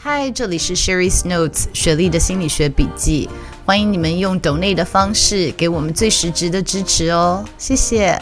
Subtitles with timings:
[0.00, 3.28] 嗨，这里是 Sherry's Notes 雪莉的心理学笔记。
[3.66, 8.16] 欢迎你们用 donate 的方式给我们最实质的支持哦，谢谢。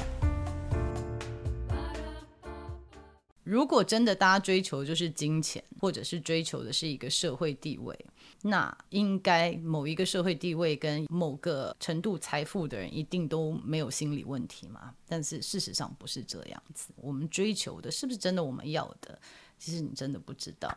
[3.44, 7.94] 如果真的大家追求就是金钱，或者是追求的是一个社会地位，
[8.40, 14.94] 那应该某一个社会地位跟某个程度财富的人一定都没有心理问题嘛？
[15.06, 19.18] 但是事实上不是这样子，我们追求的是不是真的我们要的？
[19.58, 20.74] 其实你真的不知道。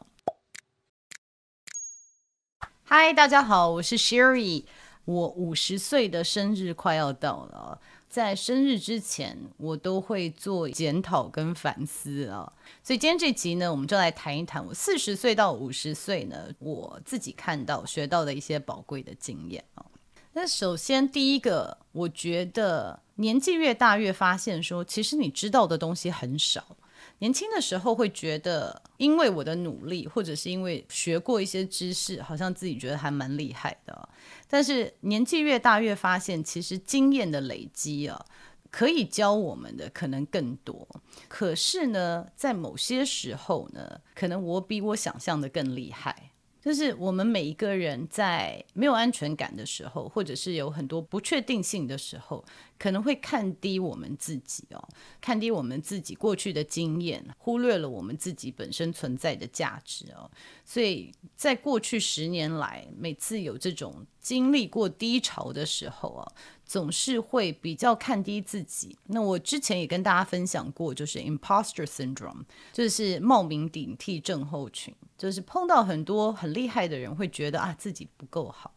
[2.91, 4.63] 嗨，大家好，我是 Sherry。
[5.05, 12.51] 我五十岁的生日快要到了，在生日之前，我都会做检讨跟反思啊。
[12.81, 19.85] 所以今天这集呢，我们就来谈一谈我四十岁到五十岁呢，我自己看到学到的一些宝贵的经验啊。
[20.33, 26.75] 那首先第一个，我觉得年纪越大，越发现说，其实你知道的东西很少。
[27.19, 34.09] 年轻的时候会觉得，因为我的努力，或者是因为学过一些知识，好像自己觉得还蛮厉害的。
[34.47, 38.25] 但是年纪越大，越发现其实经验的累积啊，
[38.71, 40.87] 可以教我们的可能更多。
[41.27, 46.31] 可是呢，在某些时候呢，可能我比我想象的更厉害。
[46.61, 52.43] 就是我们每一个人在没有安全感的时候，或者是有很多不确定性的时候，
[52.79, 60.31] 可能会看低我们自己哦，看低我们自己过去的经验，忽略了我们自己本身存在的价值哦。
[60.65, 66.31] 所以在过去十年来，每次有这种经历过低潮的时候啊，
[66.65, 68.97] 总是会比较看低自己。
[69.07, 74.95] 那我之前也跟大家分享过，就是 imposter syndrome，就是冒名顶替症候群。
[75.17, 78.73] 就是碰到很多很厉害的人，会觉得啊自己不够好，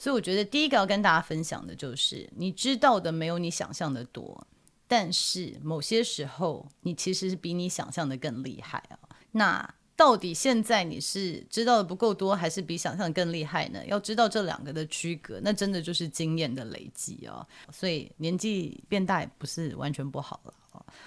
[0.00, 4.46] 所以我觉得第一个要跟大家分享的就是，你知道的没有你想象的多，
[4.88, 8.98] 但是某些时候你其实是比你想象的更厉害啊。
[9.32, 13.84] 那到底现在你是知道的不够多，还是比想象更厉害呢？
[13.84, 17.46] 要知道这两个的区隔，那真的就是经验的累积哦。
[17.70, 20.54] 所以年纪变大也不是完全不好了。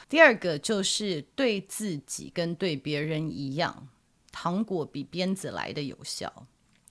[0.08, 3.88] 第二个就是对自己跟对别人一样。
[4.32, 6.32] 糖果比鞭子来的有效。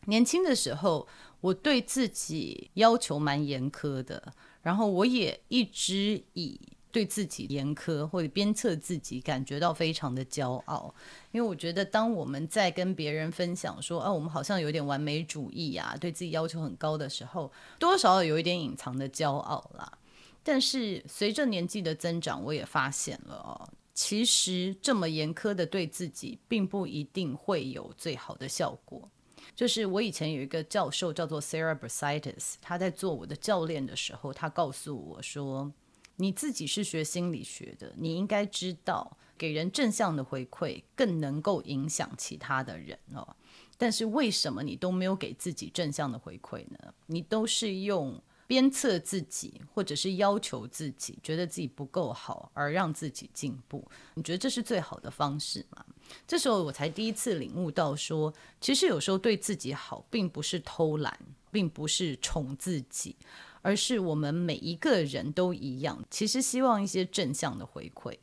[0.06, 1.06] 年轻的时候，
[1.40, 4.32] 我对自己要求蛮严苛的，
[4.62, 10.94] 然后我也一直以对自己严苛或者鞭策自己感觉到非常的骄傲。
[11.30, 19.98] 因为我觉得，当我们在跟别人分享说，啊，我们好像有点完美主义呀，对自己要求很高的时候，多少有一点隐藏的骄傲啦。
[20.42, 23.68] 但是随着年纪的增长，我也发现了哦。
[23.94, 29.08] 其实这么严苛的对自己，并不一定会有最好的效果。
[29.54, 35.72] 就是我以前有一个教授叫做 Sarah Brasitis，他在做我的教练的时候，他告诉我说
[36.16, 43.36] ：“你自己是学心理学的，你应该知道，给人正向的回馈更能够影响其他的人哦。
[43.76, 46.94] 但是为什么你都没有给自己正向的回馈呢？
[47.06, 55.84] 你都是用。”鞭策自己，或者是要求自己，觉得自己不够好而让自己进步，你觉得这是最好的方式吗？
[56.26, 61.18] 这时候我才第一次领悟到说，其实有时候对自己好，并不是偷懒，
[61.50, 63.16] 并不是宠自己，
[63.62, 68.14] 而是我们每一个人都一样，其实希望一些正向的回馈，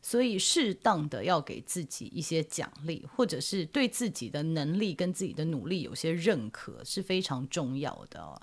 [0.00, 8.40] 所以适当的要给自己一些奖励，或者是对自己的能力跟自己的努力有些认可，是非常重要的哦。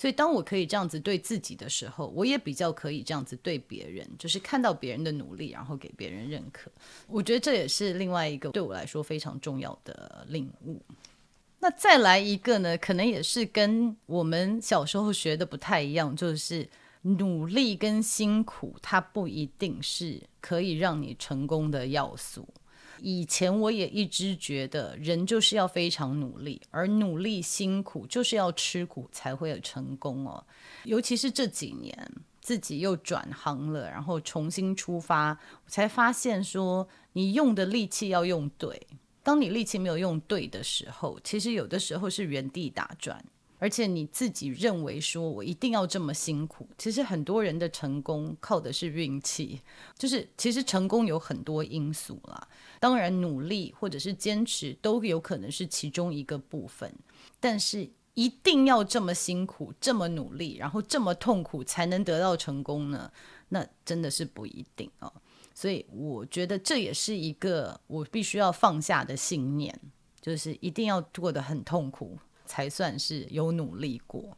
[0.00, 6.70] 所以，当我可以这样子对自己的时候，我也比较可以这样子对别人，就是看到别人的努力，然后给别人认可。
[7.06, 10.80] 我觉得这也是另外一个对我来说非常重要的领悟。
[11.58, 16.66] 那再来一个呢，可能也是跟我们小时候学的不太一样，就是
[17.02, 22.48] 努力跟辛苦，它不一定是可以让你成功的要素。
[23.02, 30.44] 以前我也一直觉得人就是要非常努力，而努力辛苦就是要吃苦才会有成功哦。
[30.84, 38.86] 尤其是这几年自己又转行了，然后重新出发，才发现说你用的力气要用对，
[39.22, 43.24] 当你力气没有用对的时候，其实有的时候是原地打转。
[43.60, 49.60] 而且你自己认为说我一定要这么辛苦，其实很多人的成功靠的是运气，
[49.96, 52.48] 就是其实成功有很多因素啦，
[52.80, 56.92] 当然努力或者是坚持都有可能是其中一个部分，
[57.38, 63.12] 但是一定要这么辛苦、这么努力，然后这么痛苦才能得到成功呢？
[63.50, 65.12] 那真的是不一定哦。
[65.54, 69.78] 所以我觉得这也是一个我必须要放下的信念，
[70.20, 72.18] 就是一定要过得很痛苦。
[72.50, 74.36] 才算是有努力过，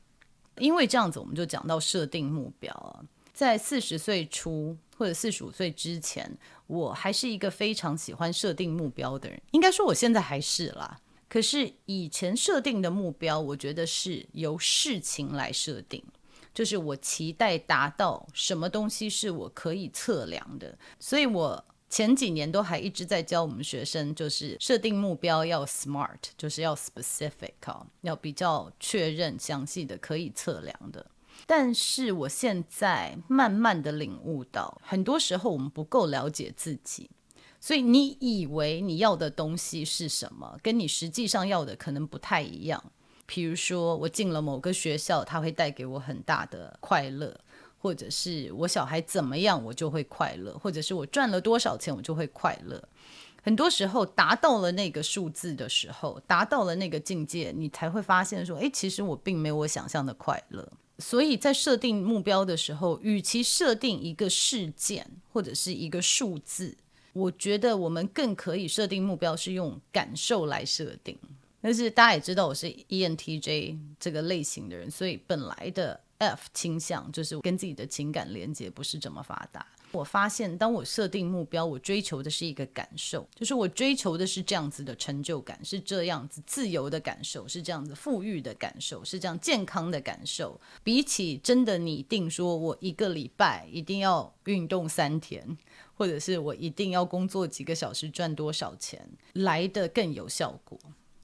[0.59, 3.01] 因为这样子，我们就讲到设定目标啊。
[3.33, 6.31] 在四十岁初或者四十五岁之前，
[6.67, 9.41] 我还是一个非常喜欢设定目标的人。
[9.53, 11.01] 应该说，我现在还是啦。
[11.27, 16.05] 可是以前设定的目标，我觉得是由事情来设定，
[16.53, 21.65] 就是我期待达到什么东西是我可以测量的，所以我。
[21.93, 27.53] 前几年都还一直在教我们学生，就是设定目标要 smart，就是要 specific，
[28.01, 31.07] 要比较确认、详细的、可以测量的。
[31.47, 37.11] 但是我现在慢慢的领悟到，很多时候我们不够了解自己，
[37.61, 42.83] 所以你以为你要的东西是什么，跟你实际上要的可能不太一样。
[43.27, 47.39] 比如说，我进了某个学校，它会带给我很大的快乐。
[47.83, 52.81] 或者是我小孩怎么样，我就会快乐；或者是我赚了多少钱，我就会快乐。
[53.43, 60.73] 很多时候达到了那个数字的时候，达到了那个境界，你才会发现说，诶，其实我并没有我想象的快乐。
[61.01, 66.77] 所以在设定目标的时候，与其设定一个事件或者是一个数字，
[67.13, 71.19] 我觉得我们更可以设定目标是用感受来设定。
[71.61, 75.99] 但是大家也知道我是 ENTJ 这个类型的人，所以本来的。
[76.23, 79.67] F 倾向就是跟自己的情感连接不是这么发达。
[79.91, 90.59] 我发现，当我设定目标，我追求的是一个感受，就是我追求的是这样子的成就感，是这样子自由的感受，是这样子富裕的感受，是这样健康的感受。
[90.83, 95.47] 比起真的拟定说我一个礼拜一定要运动三天，
[95.95, 100.79] 或者是我一定要工作几个小时赚多少钱，来得更有效果。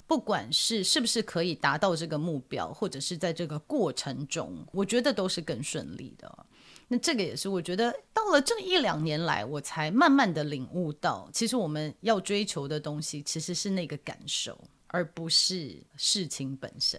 [0.08, 6.46] 不管是是不是可以达到这个目标，或者是在这个过程中，我觉得都是更顺利的。
[6.88, 16.98] 那这个也是我觉得到了这一两年来，我才慢慢的领悟到，其实我们要追求的东西其实是那个感受，而不是事情本身。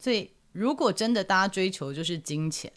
[0.00, 2.72] 所以，如果真的大家追求就是金钱，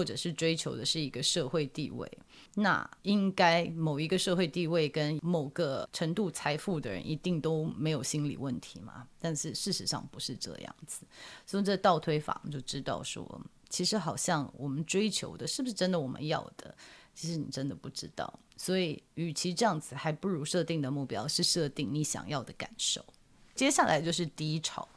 [0.00, 2.10] 或者是追求的是一个社会地位。
[2.54, 9.06] 那应该某一个社会地位跟某个程度财富的人一定都没有心理问题嘛？
[9.20, 11.02] 但是事实上不是这样子，
[11.44, 16.74] 所以这倒推法就知道说，其实好像我们追求的是不是真的我们要的？
[17.14, 18.40] 其实你真的不知道。
[18.56, 23.04] 所以与其这样子，还不如设定的目标是设定你想要的感受。
[23.54, 24.88] 接下来就是低潮，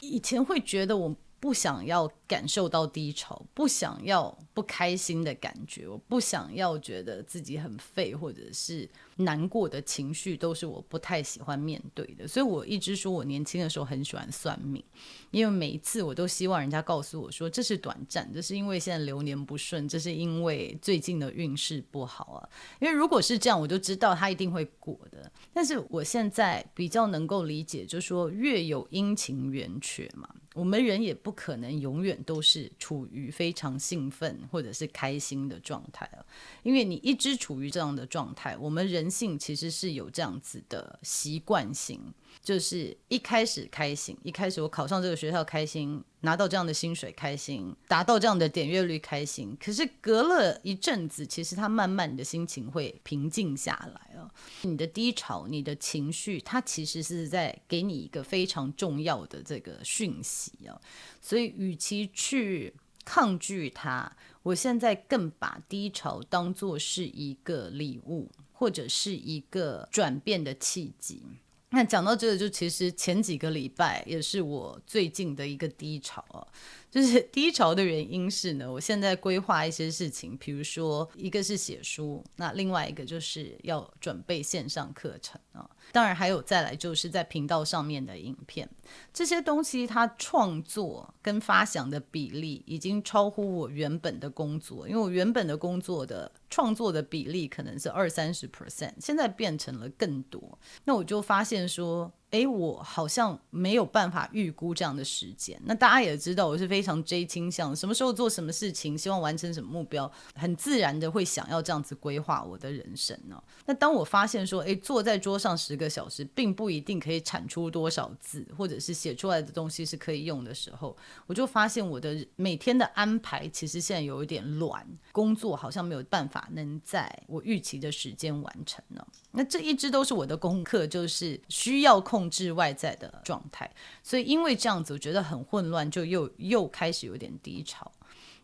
[0.00, 1.14] 以前会觉得我。
[1.40, 12.26] 不想要感受到低潮，不想要不开心的感觉，我不想要觉得自己很废，或者是难过的情绪，都是我不太喜欢面对的。
[12.26, 14.82] 所以我一直说我年轻的时候很喜欢算命，
[15.30, 22.48] 因为每一次我都希望人家告诉我说，这是短暂，这是因为现在流年不顺，这是因为最近的运势不好啊。
[22.80, 25.30] 因为如果是这样，我就知道他一定会过的。
[25.52, 30.28] 但是我现在比较能够理解，就是说月有阴晴圆缺嘛。
[30.54, 36.24] 我们人也不可能永远都是处于非常兴奋或者是开心的状态啊，
[36.62, 42.00] 因为你一直处于这样的状态，我们人性其实是有这样子的习惯性。
[42.42, 49.56] 就是一开始开心，一开始我考上这个学校开心，拿到这样的薪水开心，达到这样的点阅率开心。
[49.60, 54.32] 可是隔了一阵子，其实他慢慢的心情会平静下来了。
[54.62, 60.80] 你的低潮，你的情绪，它其实是在给你一个非常重要的这个讯息啊。
[61.20, 64.10] 所以，与其去抗拒它，
[64.42, 71.22] 我现在更把低潮当作是一个礼物，或者是一个转变的契机。
[71.70, 76.46] 那讲到这个，就其实前几个礼拜也是我最近的一个低潮啊。
[76.90, 85.68] 就是 低潮的原因是呢，我现在规划一些事情，比如说一个是写书，那另外一个就是要准备线上课程啊。
[85.90, 88.68] 当然还有再来就是在频道上面的影片，
[89.12, 100.58] 这些东西它创作跟发想的比例已经超乎我原本的工作，因为我原本的工作的创作的比例可能是二三十 percent，现在变成了更多。
[100.84, 105.58] 那我就发现说，哎，我好像没有办法预估这样的时间。
[105.64, 113.42] 那大家也知道，我是非常 J 倾向，什么时候做什么事情，希望完成什么目标，很自然的会想要这样子规划我的人生呢。
[113.64, 120.94] 那当我发现说，哎，坐在桌上十个小时，并不一定可以产出多少字，或者是写出来的东西是可以用的时候，
[121.26, 129.02] 我就发现我的每天的安排其实现在有一点乱，工作好像没有办法能在我预期的时间完成呢。
[129.30, 132.17] 那这一直都是我的功课，就是需要控。
[132.18, 133.70] 控制外在的状态，
[134.02, 137.92] 所以因为这样子，我觉得很混乱，就又又开始有点低潮。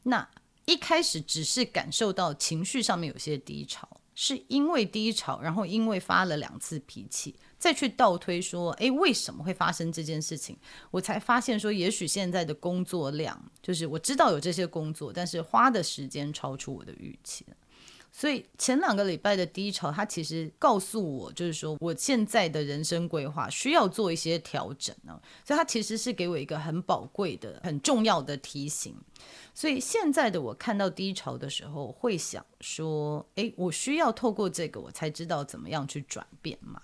[0.05, 0.29] 那
[0.65, 10.57] 一开始只是感受到情绪上面有些低潮，是因为低潮，然后因为发了两次脾气，再去倒推说，哎，为什么会发生这件事情？
[10.93, 17.45] 我才发现说，也许现在的工作量，就是我知道有这些工作，但是花的时间超出我的预期。
[18.17, 25.21] 所以前两个礼拜的低潮，它其实告诉我，就是说我现在的人生规划需要做一些调整呢。
[25.45, 28.95] 所以它其实是给我一个很宝贵的、很重要的提醒。
[29.53, 36.81] 所以现在的我看到低潮的时候，会想说：诶，我需要透过这个，我才知道怎么样去转变嘛。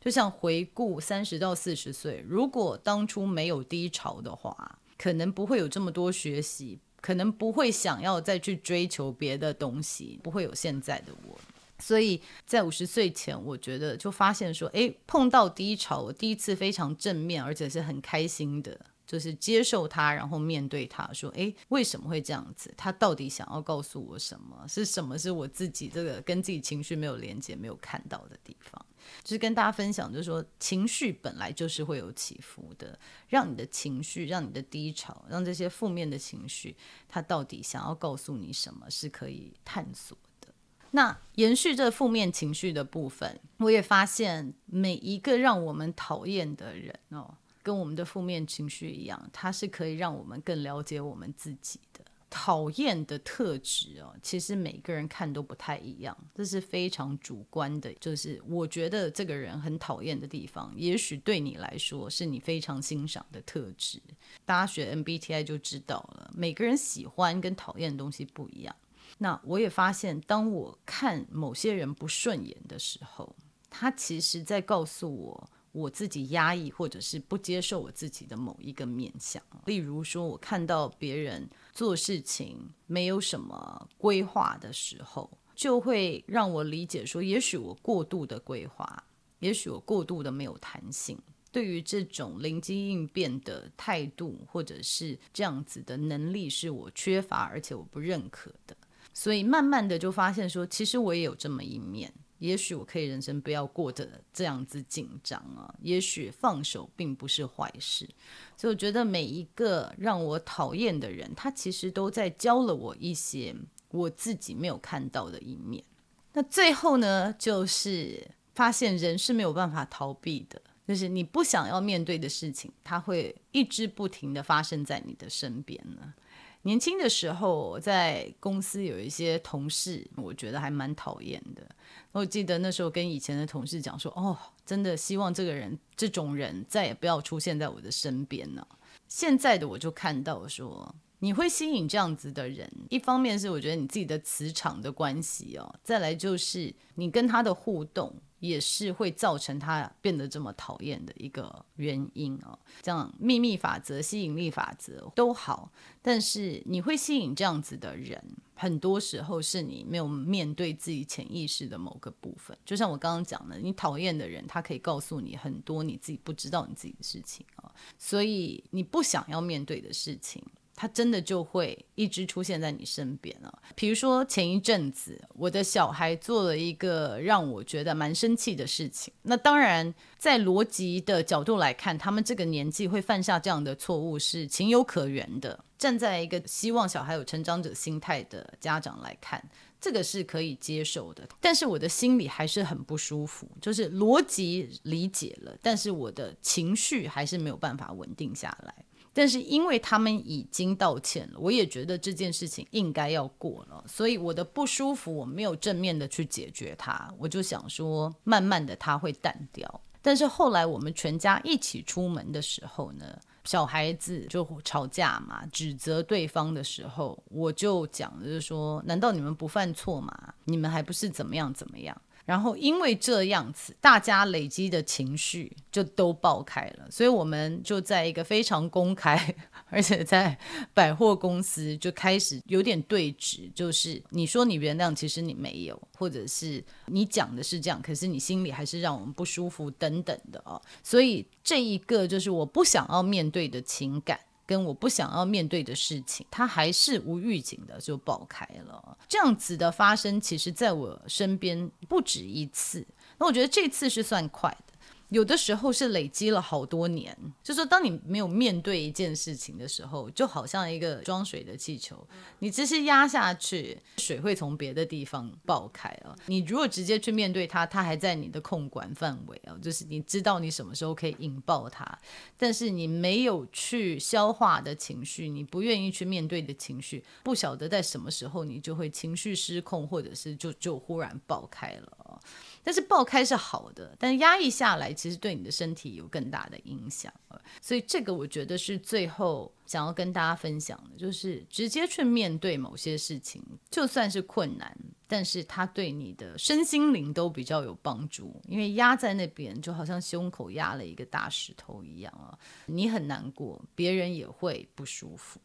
[0.00, 6.78] 就像回顾三十到四十岁，如果当初没有低潮的话，可能不会有这么多学习。
[7.00, 11.38] 可能不会想要再去追求别的东西，不会有现在的我。
[11.78, 18.78] 所以在五十岁前，我觉得就发现说，哎，碰到低潮，我第一次非常正面，而且是很开心的。
[19.10, 22.72] 就是接受他，然后面对他，说：“诶，为什么会这样子？
[22.76, 24.64] 他到底想要告诉我什么？
[24.68, 28.86] 是什么是我自己这个跟自己情绪没有连接、没有看到的地方？
[29.24, 36.76] 就是跟大家分享，就是说情绪本来就是会有起伏的，让你的情绪，让你的低潮，让这些负面的情绪，
[37.08, 40.46] 他到底想要告诉你什么，是可以探索的。
[40.92, 52.00] 那延续这负面情绪的部分，我也发现每一个让我们讨厌的人哦。”跟我们的负面情绪一样，它是可以让我们更了解我们自己的。
[52.32, 57.92] 讨厌的特质哦，其实每个人看都不太一样，这是非常主观的。
[57.94, 64.00] 就是我觉得这个人很讨厌的地方，也许对你来说是你非常欣赏的特质。
[64.44, 68.76] 大家学 MBTI 就知道了，每个人喜欢跟讨厌的东西不一样。
[69.18, 73.34] 那我也发现，当我看某些人不顺眼的时候，
[73.68, 75.50] 他其实在告诉我。
[75.72, 89.04] 我自己压抑或者是不接受我自己的某一个面向，例如说，我看到别人做事情没有什么规划的时候，就会让我理解说，也许我过度的规划，
[89.38, 91.16] 也许我过度的没有弹性，
[91.52, 98.76] 对于这种灵机应变的态度或者是这样子的能力，是我缺乏而且我不认可的，
[99.14, 102.12] 所以慢慢的就发现说，其实我也有这么一面。
[102.40, 108.08] 也许我可以人生不要过得这样子紧张啊，也许放手并不是坏事，
[108.56, 113.54] 所以我觉得每一个让我讨厌的人，他其实都在教了我一些
[113.90, 115.84] 我自己没有看到的一面。
[116.32, 126.14] 那最后呢，就是发现人是没有办法逃避的，就是你不想要面对的事情，它会一直不停地发生在你的身边呢。
[126.62, 131.66] 年轻的时候，在公司有一些同事，我觉得还蛮讨厌的。
[132.12, 134.36] 我记得那时候跟以前的同事讲说：“哦，
[134.66, 138.66] 真的希望这个人，这种人再也不要出现在我的身边了。”
[139.08, 148.14] 现在的我就看到说，你会吸引这样子的人，一方面是我觉得你自己的磁场的关系哦，再来就是你跟他的互动。
[148.40, 152.58] 也是会造成他变得这么讨厌的一个原因哦。
[152.82, 155.70] 这样秘密法则、吸引力法则都好，
[156.02, 158.22] 但是你会吸引这样子的人，
[158.54, 162.56] 很多时候是你没有面对自己潜意识的某个部分。
[162.64, 170.42] 就像我刚刚讲的，你讨厌的人，他可以告诉你很多你自己不知道你自己的事情啊，所以你不想要面对的事情。
[170.80, 173.62] 他真的就会一直出现在你身边了。
[173.74, 179.12] 比如说前一阵子，我的小孩做了一个让我觉得蛮生气的事情。
[179.20, 185.62] 那当然，在逻辑的角度来看，他们这个年纪会犯下这样的错误是情有可原的。
[185.76, 189.46] 站在一个希望小孩有成长者心态的家长来看，
[189.78, 191.28] 这个是可以接受的。
[191.42, 198.74] 但是我的心里还是很不舒服，就是逻辑理解了，但是我的情绪还是没有办法稳定下来。
[199.12, 209.80] 但是因为他们已经道歉了，我也觉得这件事情应该要过了，所以我的不舒服我没有正面的去解决它，我就想说慢慢的它会淡掉。
[210.00, 220.34] 但是后来我们全家一起出门的时候呢，小孩子就吵架嘛，指责对方的时候，我就讲的就是说，难道你们不犯错吗？
[220.44, 221.94] 你们还不是怎么样怎么样？
[222.30, 229.34] 然后因为这样子，大家累积的情绪就都爆开了，所以我们就在一个非常公开，
[229.68, 230.38] 而且在
[230.72, 240.62] 百货公司就开始有点对峙，就是你说你原谅，其实你没有，或者是你讲的是这样，可是你心里还是让我们不舒服等等的哦。
[240.84, 244.16] 所以这一个就是我不想要面对的情感。
[244.50, 248.98] 跟我不想要面对的事情，它还是无预警的就爆开了。
[249.08, 252.84] 这样子的发生，其实在我身边不止一次。
[253.18, 254.69] 那我觉得这次是算快的。
[255.10, 262.06] 有的时候是累积了好多年，就说当你没有面对一件事情的时候，就好像一个装水的气球，
[262.38, 266.14] 你只是压下去，水会从别的地方爆开啊。
[266.26, 271.98] 你如果直接去面对它，它还在你的控管范围啊，就是你知道你什么时候可以引爆它，
[272.36, 282.20] 但是你没有去消化的情绪，你不愿意去面对的情绪，不晓得在什么时候你就会情绪失控，或者是就就忽然爆开了。
[282.62, 287.12] 但是爆开是好的，但压抑下来其实对你的身体有更大的影响。
[287.60, 294.76] 所以这个我觉得是最后想要跟大家分享的，就是直接去面对某些事情，就算是困难，
[295.06, 298.40] 但是它对你的身心灵都比较有帮助。
[298.46, 305.40] 因为压在那边就好像胸口压了一个大石头一样啊，你很难过，别人也会不舒服。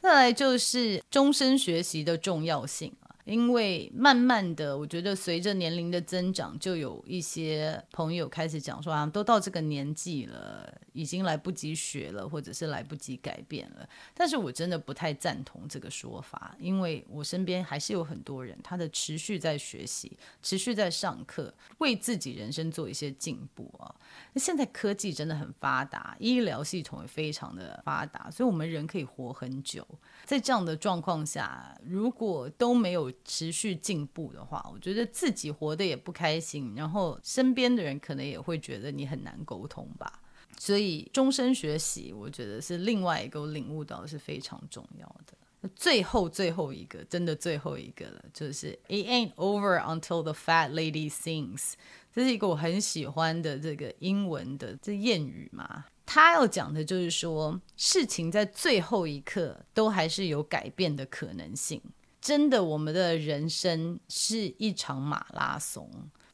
[0.00, 2.94] 再来就是终身学习的重要性。
[3.26, 13.88] 因为慢慢的，我觉得随着年龄的增长，就有一些朋友开始讲说啊，都到这个年纪了，已经来不及学了，或者是来不及改变了。
[14.14, 23.92] 但是我真的不太赞同这个说法，因为我身边还是有很多人，他的持续在学习，持续在上课，为自己人生做一些进步啊。
[24.34, 29.84] 那现在科技真的很发达，医疗系统也非常的发达，所以我们人可以活很久。
[30.24, 40.20] 在这样的状况下，如果都没有持续进步的话，我觉得自己活得也不开心，然后身边的人可能也会觉得你很难沟通吧。
[40.58, 45.34] 所以终身学习，我觉得是另外一个我领悟到是非常重要的。
[45.74, 51.72] 最后最后一个，真的最后一个了，就是 It ain't over until the fat lady sings。
[52.14, 55.84] 这是一个我很喜欢的这个英文的这谚语嘛。
[56.06, 61.82] 他要讲的就是说，事情在最后一刻都还是有改变的可能性。
[62.26, 65.88] 真的，我们的人生是一场马拉松。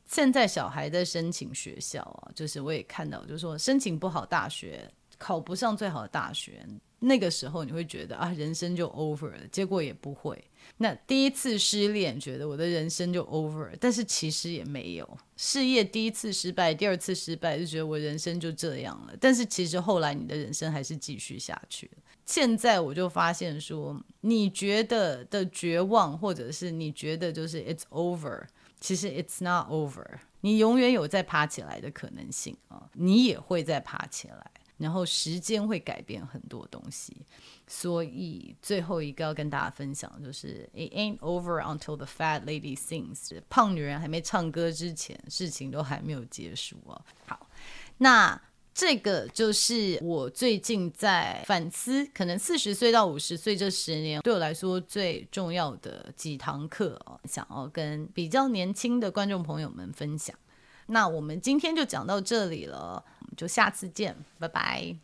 [0.07, 6.67] 现在小孩在申请学校啊，就是我也看到，就是说申请不好大学，考不上最好的大学，
[6.99, 9.47] 那个时候你会觉得啊，人生就 over 了。
[9.49, 10.43] 结果也不会。
[10.79, 15.19] 那第一次失恋，觉得我的人生就 over，但是其实也没有。
[15.37, 19.15] 事业第一次失败，第二次失败，就觉得我人生就这样了。
[19.21, 21.91] 但是其实后来你的人生还是继续下去。
[22.33, 28.47] 现在我就发现说，你觉得的绝望，或者是你觉得就是 it's over，
[28.81, 30.03] 其实 it's not over。
[30.41, 34.51] 你永远有再爬起来的可能性啊，你也会再爬起来。
[34.79, 37.15] 然后时间会改变很多东西，
[37.69, 43.39] 所以最后一个要跟大家分享就是 It ain't over until the fat lady sings。
[43.51, 46.99] 胖女人还没唱歌之前，事情都还没有结束啊。
[47.27, 47.47] 好，
[47.99, 48.41] 那
[48.75, 60.35] 这个就是我最近在反思，可能四十岁到五十岁这十年对我来说最重要的几堂课哦，想要跟比较年轻的观众朋友们分享。
[60.87, 63.05] 那我们今天就讲到这里了。
[63.35, 64.95] 就下次见，拜拜。